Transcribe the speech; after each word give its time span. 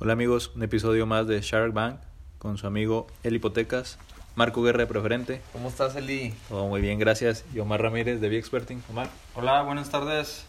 Hola 0.00 0.12
amigos, 0.12 0.52
un 0.54 0.62
episodio 0.62 1.06
más 1.06 1.26
de 1.26 1.40
Shark 1.40 1.72
Bank 1.72 1.98
con 2.38 2.56
su 2.56 2.68
amigo 2.68 3.08
El 3.24 3.34
Hipotecas, 3.34 3.98
Marco 4.36 4.62
Guerra 4.62 4.78
de 4.78 4.86
Preferente. 4.86 5.42
¿Cómo 5.52 5.68
estás, 5.68 5.96
Eli? 5.96 6.32
Todo 6.48 6.68
muy 6.68 6.80
bien, 6.80 7.00
gracias. 7.00 7.44
Y 7.52 7.58
Omar 7.58 7.82
Ramírez 7.82 8.20
de 8.20 8.38
Experting. 8.38 8.80
Omar. 8.90 9.10
Hola, 9.34 9.60
buenas 9.62 9.90
tardes. 9.90 10.46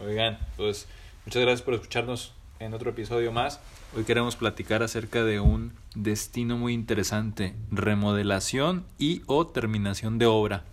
Oigan, 0.00 0.36
pues 0.56 0.88
muchas 1.24 1.40
gracias 1.42 1.62
por 1.62 1.74
escucharnos 1.74 2.34
en 2.58 2.74
otro 2.74 2.90
episodio 2.90 3.30
más. 3.30 3.60
Hoy 3.96 4.02
queremos 4.02 4.34
platicar 4.34 4.82
acerca 4.82 5.22
de 5.22 5.38
un 5.38 5.74
destino 5.94 6.58
muy 6.58 6.74
interesante, 6.74 7.54
remodelación 7.70 8.84
y 8.98 9.22
o 9.26 9.46
terminación 9.46 10.18
de 10.18 10.26
obra. 10.26 10.64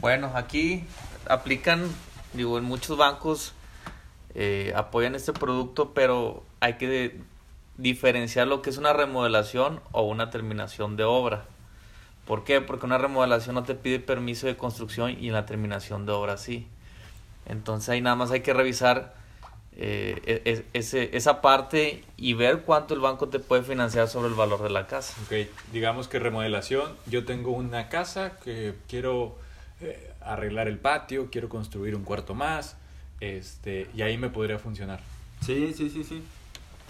Bueno, 0.00 0.32
aquí 0.34 0.82
aplican, 1.28 1.84
digo, 2.32 2.58
en 2.58 2.64
muchos 2.64 2.96
bancos 2.96 3.52
eh, 4.34 4.72
apoyan 4.74 5.14
este 5.14 5.32
producto, 5.32 5.94
pero 5.94 6.42
hay 6.58 6.74
que 6.74 7.20
diferenciar 7.78 8.46
lo 8.46 8.62
que 8.62 8.70
es 8.70 8.78
una 8.78 8.92
remodelación 8.92 9.80
o 9.92 10.02
una 10.02 10.30
terminación 10.30 10.96
de 10.96 11.04
obra. 11.04 11.44
¿Por 12.26 12.44
qué? 12.44 12.60
Porque 12.60 12.86
una 12.86 12.98
remodelación 12.98 13.54
no 13.54 13.62
te 13.62 13.74
pide 13.74 14.00
permiso 14.00 14.46
de 14.46 14.56
construcción 14.56 15.16
y 15.20 15.28
en 15.28 15.34
la 15.34 15.46
terminación 15.46 16.06
de 16.06 16.12
obra 16.12 16.36
sí. 16.36 16.66
Entonces 17.46 17.88
ahí 17.90 18.00
nada 18.00 18.16
más 18.16 18.30
hay 18.32 18.40
que 18.40 18.52
revisar 18.52 19.14
eh, 19.78 20.42
e, 20.44 20.64
ese, 20.72 21.16
esa 21.16 21.42
parte 21.42 22.02
y 22.16 22.32
ver 22.32 22.62
cuánto 22.62 22.94
el 22.94 23.00
banco 23.00 23.28
te 23.28 23.38
puede 23.38 23.62
financiar 23.62 24.08
sobre 24.08 24.28
el 24.28 24.34
valor 24.34 24.62
de 24.62 24.70
la 24.70 24.86
casa. 24.86 25.14
Ok, 25.26 25.46
digamos 25.72 26.08
que 26.08 26.18
remodelación, 26.18 26.90
yo 27.06 27.24
tengo 27.24 27.52
una 27.52 27.88
casa 27.88 28.38
que 28.42 28.74
quiero 28.88 29.36
eh, 29.80 30.12
arreglar 30.22 30.66
el 30.66 30.78
patio, 30.78 31.28
quiero 31.30 31.48
construir 31.48 31.94
un 31.94 32.04
cuarto 32.04 32.34
más, 32.34 32.76
este, 33.20 33.88
y 33.94 34.02
ahí 34.02 34.16
me 34.18 34.30
podría 34.30 34.58
funcionar. 34.58 35.00
Sí, 35.42 35.74
sí, 35.74 35.90
sí, 35.90 36.02
sí. 36.02 36.22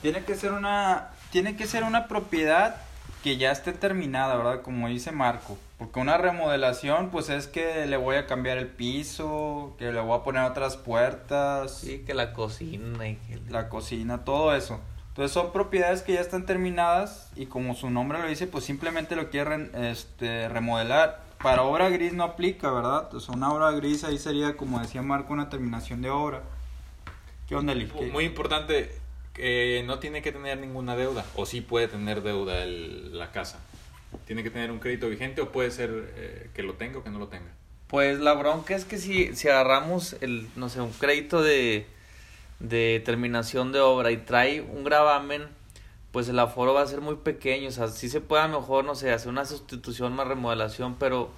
Tiene 0.06 0.23
que 0.23 0.37
ser 0.37 0.52
una, 0.52 1.09
tiene 1.33 1.56
que 1.56 1.66
ser 1.66 1.83
una 1.83 2.06
propiedad 2.06 2.77
que 3.25 3.39
ya 3.39 3.50
esté 3.50 3.72
terminada, 3.72 4.36
¿verdad? 4.36 4.62
Como 4.62 4.86
dice 4.86 5.11
Marco. 5.11 5.58
Porque 5.78 5.98
una 5.98 6.17
remodelación, 6.17 7.11
pues 7.11 7.28
es 7.28 7.48
que 7.48 7.86
le 7.86 7.97
voy 7.97 8.14
a 8.14 8.28
cambiar 8.28 8.56
el 8.56 8.69
piso, 8.69 9.75
que 9.80 9.91
le 9.91 9.98
voy 9.98 10.17
a 10.17 10.22
poner 10.22 10.45
otras 10.45 10.77
puertas. 10.77 11.78
Sí, 11.78 12.05
que 12.06 12.14
la 12.14 12.33
cocina 12.33 13.08
y 13.08 13.17
que... 13.17 13.41
La 13.50 13.69
cocina, 13.69 14.25
todo 14.25 14.55
eso. 14.55 14.80
Entonces 15.08 15.33
son 15.33 15.53
propiedades 15.53 16.03
que 16.03 16.12
ya 16.12 16.20
están 16.20 16.47
terminadas 16.47 17.33
y 17.34 17.47
como 17.47 17.75
su 17.75 17.91
nombre 17.91 18.20
lo 18.20 18.28
dice, 18.28 18.47
pues 18.47 18.62
simplemente 18.62 19.17
lo 19.17 19.28
quieren 19.28 19.73
este, 19.75 20.48
remodelar. 20.48 21.20
Para 21.42 21.62
obra 21.62 21.89
gris 21.89 22.12
no 22.12 22.23
aplica, 22.23 22.70
¿verdad? 22.70 23.06
Entonces 23.06 23.28
una 23.28 23.52
obra 23.52 23.73
gris 23.73 24.05
ahí 24.05 24.19
sería, 24.19 24.56
como 24.56 24.78
decía 24.78 25.02
Marco, 25.02 25.33
una 25.33 25.48
terminación 25.48 26.00
de 26.00 26.11
obra. 26.11 26.42
¿Qué 27.48 27.56
onda, 27.56 27.73
Eli? 27.73 27.91
Muy 28.12 28.25
importante, 28.25 29.05
que 29.37 29.83
no 29.87 29.98
tiene 29.98 30.23
que 30.23 30.33
tener 30.33 30.59
ninguna 30.59 30.97
deuda, 30.97 31.25
o 31.37 31.45
sí 31.45 31.61
puede 31.61 31.89
tener 31.89 32.23
deuda 32.23 32.62
el, 32.62 33.17
la 33.19 33.33
casa. 33.33 33.61
Tiene 34.25 34.42
que 34.42 34.51
tener 34.51 34.70
un 34.70 34.79
crédito 34.79 35.09
vigente 35.09 35.42
o 35.42 35.53
puede 35.53 35.70
ser 35.70 35.91
eh, 36.17 36.51
que 36.55 36.62
lo 36.62 36.75
tenga 36.75 36.98
o 36.98 37.05
que 37.05 37.11
no 37.11 37.19
lo 37.19 37.29
tenga. 37.29 37.51
Pues 37.87 38.19
la 38.19 38.33
bronca 38.33 38.75
es 38.75 38.84
que 38.84 38.97
si, 38.97 39.37
si 39.37 39.48
agarramos 39.48 40.17
el, 40.23 40.48
no 40.57 40.70
sé, 40.70 40.81
un 40.81 40.91
crédito 40.91 41.42
de, 41.42 41.87
de 42.59 43.03
terminación 43.05 43.73
de 43.73 43.81
obra 43.81 44.11
y 44.11 44.17
trae 44.17 44.62
un 44.62 44.84
gravamen, 44.84 45.45
pues 46.12 46.29
el 46.29 46.39
aforo 46.39 46.73
va 46.73 46.81
a 46.81 46.87
ser 46.87 47.03
muy 47.03 47.17
pequeño. 47.17 47.69
O 47.69 47.73
sea, 47.73 47.89
sí 47.89 48.09
se 48.09 48.23
puede 48.23 48.42
a 48.42 48.48
lo 48.48 48.61
mejor, 48.61 48.87
no 48.87 48.95
sé, 48.95 49.12
hacer 49.12 49.29
una 49.29 49.45
sustitución 49.45 50.14
más 50.14 50.27
remodelación, 50.27 50.97
pero 50.98 51.31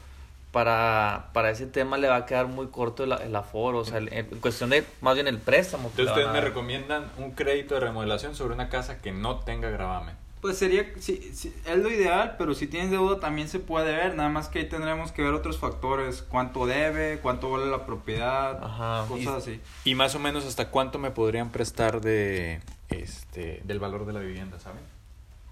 para, 0.53 1.31
para 1.33 1.51
ese 1.51 1.67
tema 1.67 1.99
le 1.99 2.09
va 2.09 2.17
a 2.17 2.27
quedar 2.27 2.47
muy 2.47 2.69
corto 2.69 3.05
el, 3.05 3.13
el 3.13 3.37
aforo, 3.37 3.79
o 3.79 3.85
sea, 3.85 3.99
en 3.99 4.27
cuestión 4.41 4.71
de 4.71 4.85
más 5.01 5.15
bien 5.15 5.29
el 5.29 5.39
préstamo. 5.39 5.89
Entonces 5.89 6.15
ustedes 6.15 6.33
me 6.33 6.41
recomiendan 6.41 7.11
un 7.19 7.33
crédito 7.33 7.75
de 7.75 7.81
remodelación 7.81 8.35
sobre 8.35 8.55
una 8.55 8.69
casa 8.69 8.99
que 8.99 9.13
no 9.13 9.41
tenga 9.41 9.71
gravamen. 9.71 10.17
Pues 10.41 10.57
sería, 10.57 10.87
sí, 11.01 11.33
sí, 11.35 11.53
es 11.67 11.79
lo 11.79 11.91
ideal, 11.91 12.37
pero 12.39 12.55
si 12.55 12.69
tienes 12.69 12.93
deuda 12.93 13.19
también 13.19 13.49
se 13.49 13.59
puede 13.59 13.91
ver, 13.91 14.15
nada 14.15 14.29
más 14.29 14.49
que 14.49 14.61
ahí 14.61 14.69
tendremos 14.69 15.11
que 15.11 15.23
ver 15.23 15.35
otros 15.35 15.58
factores, 15.58 16.23
cuánto 16.23 16.64
debe, 16.64 17.19
cuánto 17.20 17.51
vale 17.51 17.67
la 17.67 17.85
propiedad, 17.85 18.63
Ajá. 18.63 19.05
cosas 19.08 19.48
y, 19.48 19.51
así. 19.51 19.61
Y 19.85 19.95
más 19.97 20.14
o 20.14 20.20
menos 20.20 20.47
hasta 20.47 20.70
cuánto 20.70 21.01
me 21.01 21.11
podrían 21.11 21.51
prestar 21.51 22.01
de 22.01 22.61
este 22.89 23.61
del 23.64 23.81
valor 23.81 24.07
de 24.07 24.13
la 24.13 24.20
vivienda, 24.20 24.61
¿saben? 24.61 24.83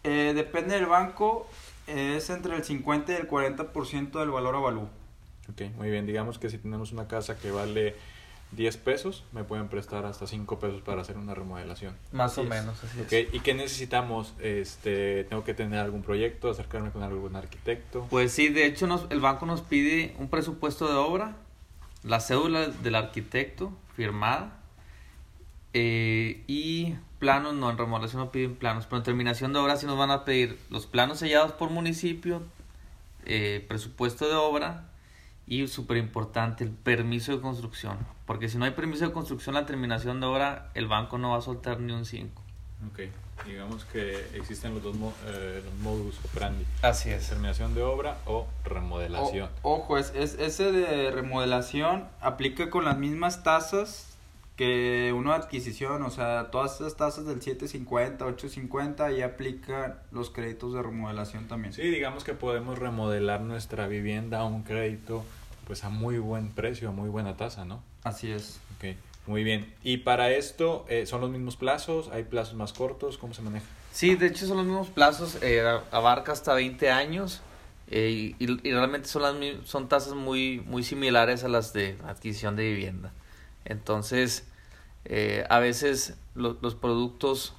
Eh, 0.07 0.33
depende 0.35 0.75
del 0.77 0.87
banco, 0.87 1.49
es 1.87 2.31
entre 2.31 2.57
el 2.57 2.65
50 2.65 3.13
y 3.13 3.17
el 3.17 3.29
40% 3.29 4.19
del 4.21 4.31
valor 4.31 4.55
avalú. 4.55 4.89
Ok, 5.51 5.63
muy 5.77 5.91
bien. 5.91 6.07
Digamos 6.07 6.39
que 6.39 6.49
si 6.49 6.59
tenemos 6.59 6.93
una 6.93 7.09
casa 7.09 7.39
que 7.39 7.51
vale 7.51 7.97
10 8.53 8.77
pesos, 8.79 9.25
me 9.33 9.43
pueden 9.45 9.69
prestar 9.69 10.05
hasta 10.07 10.27
5 10.27 10.59
pesos 10.59 10.81
para 10.83 11.03
hacer 11.03 11.17
una 11.17 11.35
remodelación. 11.35 11.95
Más 12.13 12.33
Así 12.33 12.41
o 12.41 12.45
es. 12.45 12.51
menos, 12.51 12.83
así 12.85 13.01
Ok, 13.01 13.35
¿y 13.35 13.41
qué 13.41 13.55
necesitamos? 13.55 14.35
Este, 14.39 15.25
¿Tengo 15.25 15.45
que 15.45 15.55
tener 15.55 15.81
algún 15.81 16.03
proyecto, 16.03 16.51
acercarme 16.51 16.91
con 16.91 17.03
algún 17.03 17.35
arquitecto? 17.37 18.07
Pues 18.09 18.33
sí, 18.33 18.49
de 18.49 18.67
hecho 18.67 18.87
nos, 18.87 19.07
el 19.11 19.21
banco 19.21 19.47
nos 19.47 19.61
pide 19.61 20.15
un 20.19 20.29
presupuesto 20.29 20.89
de 20.89 20.95
obra, 20.95 21.37
la 22.05 22.21
cédula 22.21 22.69
del 22.69 22.95
arquitecto 22.95 23.73
firmada 23.97 24.61
eh, 25.79 26.43
y 26.47 26.95
planos, 27.19 27.53
no, 27.55 27.69
en 27.71 27.77
remodelación 27.77 28.23
no 28.23 28.31
piden 28.31 28.55
planos, 28.57 28.87
pero 28.87 28.97
en 28.97 29.03
terminación 29.03 29.53
de 29.53 29.59
obra 29.59 29.77
sí 29.77 29.85
nos 29.85 29.99
van 29.99 30.11
a 30.11 30.25
pedir 30.25 30.59
los 30.71 30.87
planos 30.87 31.19
sellados 31.19 31.53
por 31.53 31.69
municipio, 31.69 32.43
eh, 33.27 33.63
presupuesto 33.69 34.27
de 34.27 34.35
obra 34.35 34.85
y 35.47 35.67
súper 35.69 35.99
importante 35.99 36.65
el 36.65 36.71
permiso 36.71 37.33
de 37.33 37.41
construcción, 37.43 37.99
porque 38.25 38.49
si 38.49 38.57
no 38.57 38.65
hay 38.65 38.71
permiso 38.71 39.07
de 39.07 39.13
construcción 39.13 39.55
la 39.55 39.67
terminación 39.67 40.19
de 40.21 40.27
obra 40.27 40.71
el 40.75 40.87
banco 40.89 41.19
no 41.19 41.33
va 41.33 41.39
a 41.39 41.43
soltar 41.43 41.79
ni 41.81 41.93
un 41.93 42.07
5. 42.07 42.43
Ok, 42.91 43.01
digamos 43.47 43.85
que 43.87 44.19
existen 44.35 44.73
los 44.75 44.83
dos 44.83 44.97
eh, 45.27 45.63
los 45.63 45.75
modus 45.83 46.19
operandi. 46.25 46.65
Así 46.83 47.11
es. 47.11 47.29
Terminación 47.29 47.75
de 47.75 47.83
obra 47.83 48.17
o 48.27 48.47
remodelación. 48.65 49.51
O- 49.63 49.75
ojo, 49.75 49.99
es, 49.99 50.13
es, 50.15 50.35
ese 50.39 50.73
de 50.73 51.11
remodelación 51.11 52.07
aplica 52.21 52.71
con 52.71 52.85
las 52.87 52.97
mismas 52.99 53.43
tasas 53.43 54.16
que 54.57 55.13
uno 55.15 55.31
de 55.31 55.37
adquisición, 55.37 56.03
o 56.03 56.11
sea, 56.11 56.51
todas 56.51 56.77
esas 56.77 56.97
tasas 56.97 57.27
del 57.27 57.43
750, 57.43 58.25
850 58.25 59.13
y 59.13 59.23
aplican 59.23 59.99
los 60.11 60.31
créditos 60.31 60.73
de 60.73 60.83
remodelación 60.83 61.47
también. 61.47 61.75
Sí, 61.75 61.83
digamos 61.83 62.25
que 62.25 62.33
podemos 62.33 62.79
remodelar 62.79 63.43
nuestra 63.43 63.87
vivienda 63.87 64.41
a 64.41 64.45
un 64.45 64.63
crédito 64.63 65.25
pues 65.67 65.85
a 65.85 65.91
muy 65.91 66.19
buen 66.19 66.51
precio, 66.51 66.89
a 66.89 66.93
muy 66.93 67.09
buena 67.09 67.37
tasa, 67.37 67.65
¿no? 67.65 67.83
Así 68.05 68.31
es. 68.31 68.61
Ok, 68.77 68.97
muy 69.27 69.43
bien. 69.45 69.75
Y 69.83 69.99
para 69.99 70.31
esto, 70.31 70.87
eh, 70.89 71.07
¿son 71.07 71.21
los 71.21 71.29
mismos 71.29 71.57
plazos? 71.57 72.09
¿Hay 72.09 72.23
plazos 72.23 72.55
más 72.55 72.73
cortos? 72.73 73.19
¿Cómo 73.19 73.35
se 73.35 73.43
maneja? 73.43 73.67
Sí, 73.93 74.15
de 74.15 74.29
hecho 74.29 74.47
son 74.47 74.59
los 74.59 74.67
mismos 74.67 74.89
plazos, 74.89 75.39
eh, 75.43 75.63
abarca 75.91 76.33
hasta 76.33 76.55
20 76.55 76.91
años 76.91 77.41
eh, 77.91 78.35
y, 78.39 78.69
y 78.69 78.73
realmente 78.73 79.09
son 79.09 79.23
las 79.23 79.35
son 79.67 79.89
tasas 79.89 80.15
muy 80.15 80.61
muy 80.67 80.83
similares 80.83 81.45
a 81.45 81.49
las 81.49 81.73
de 81.73 81.97
adquisición 82.07 82.57
de 82.57 82.65
vivienda. 82.65 83.13
Entonces, 83.67 84.47
eh, 85.05 85.45
a 85.51 85.59
veces 85.59 86.15
lo- 86.35 86.57
los 86.63 86.75
productos, 86.75 87.53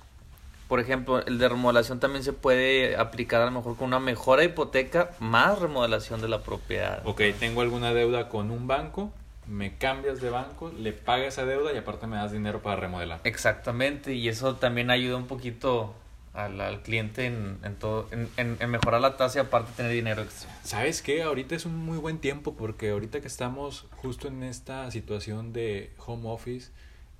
por 0.67 0.79
ejemplo, 0.79 1.25
el 1.25 1.37
de 1.37 1.47
remodelación 1.47 1.99
también 1.99 2.23
se 2.23 2.33
puede 2.33 2.97
aplicar 2.97 3.41
a 3.41 3.45
lo 3.45 3.51
mejor 3.51 3.75
con 3.77 3.87
una 3.87 3.99
mejora 3.99 4.41
de 4.41 4.47
hipoteca 4.49 5.11
más 5.19 5.59
remodelación 5.59 6.19
de 6.21 6.27
la 6.27 6.41
propiedad. 6.43 7.01
Ok, 7.05 7.21
tengo 7.39 7.61
alguna 7.61 7.93
deuda 7.93 8.27
con 8.29 8.51
un 8.51 8.67
banco, 8.67 9.11
me 9.47 9.77
cambias 9.77 10.19
de 10.19 10.29
banco, 10.29 10.71
le 10.77 10.91
pagas 10.91 11.27
esa 11.35 11.45
deuda 11.45 11.71
y 11.73 11.77
aparte 11.77 12.05
me 12.07 12.17
das 12.17 12.31
dinero 12.33 12.61
para 12.61 12.75
remodelar. 12.75 13.21
Exactamente, 13.23 14.13
y 14.13 14.27
eso 14.27 14.55
también 14.55 14.89
ayuda 14.91 15.15
un 15.15 15.27
poquito 15.27 15.93
al, 16.37 16.61
al 16.61 16.81
cliente 16.83 17.25
en, 17.25 17.57
en 17.63 17.75
todo, 17.75 18.07
en, 18.11 18.29
en- 18.37 18.57
en 18.59 18.69
mejorar 18.69 19.01
la 19.01 19.17
tasa 19.17 19.39
y 19.39 19.41
aparte 19.41 19.71
tener 19.75 19.91
dinero 19.91 20.21
extra. 20.21 20.49
¿Sabes 20.63 21.01
qué? 21.01 21.23
Ahorita 21.23 21.55
es 21.55 21.65
un 21.65 21.75
muy 21.75 21.97
buen 21.97 22.19
tiempo 22.19 22.55
porque 22.55 22.91
ahorita 22.91 23.19
que 23.21 23.27
estamos 23.27 23.87
justo 23.97 24.27
en 24.27 24.43
esta 24.43 24.89
situación 24.91 25.51
de 25.51 25.91
home 26.05 26.29
office, 26.29 26.71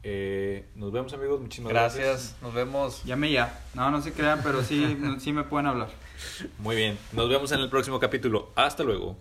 Eh, 0.03 0.65
nos 0.75 0.91
vemos 0.91 1.13
amigos, 1.13 1.39
muchísimas 1.39 1.71
gracias. 1.71 2.05
Gracias, 2.05 2.35
nos 2.41 2.53
vemos. 2.53 3.03
Llame 3.05 3.31
ya. 3.31 3.61
No, 3.73 3.89
no 3.89 4.01
se 4.01 4.11
crean, 4.11 4.41
pero 4.44 4.61
sí, 4.61 4.97
sí 5.19 5.31
me 5.31 5.44
pueden 5.44 5.67
hablar. 5.67 5.89
Muy 6.59 6.75
bien, 6.75 6.97
nos 7.13 7.29
vemos 7.29 7.51
en 7.51 7.61
el 7.61 7.69
próximo 7.69 8.00
capítulo. 8.00 8.51
Hasta 8.55 8.83
luego. 8.83 9.17